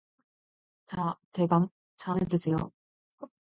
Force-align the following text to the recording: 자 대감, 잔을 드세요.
자 0.87 1.15
대감, 1.31 1.67
잔을 1.97 2.27
드세요. 2.27 2.71